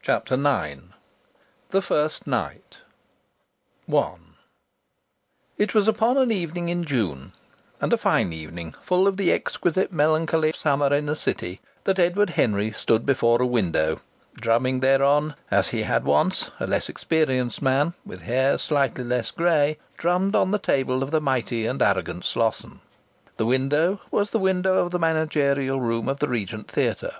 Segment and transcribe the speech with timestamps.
[0.00, 0.84] CHAPTER IX
[1.68, 2.80] THE FIRST NIGHT
[3.92, 4.16] I
[5.58, 7.32] It was upon an evening in June
[7.78, 11.98] and a fine evening, full of the exquisite melancholy of summer in a city that
[11.98, 14.00] Edward Henry stood before a window,
[14.36, 19.76] drumming thereon as he had once, a less experienced man with hair slightly less grey,
[19.98, 22.80] drummed on the table of the mighty and arrogant Slosson.
[23.36, 27.16] The window was the window of the managerial room of the Regent Theatre.